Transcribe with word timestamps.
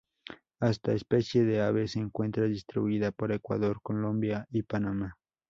Esta 0.61 0.93
especie 0.93 1.43
de 1.45 1.61
ave 1.61 1.87
se 1.87 1.99
encuentra 1.99 2.45
distribuida 2.45 3.11
por 3.11 3.31
Ecuador, 3.31 3.79
Colombia 3.83 4.47
y 4.49 4.63
Panamá. 4.63 5.15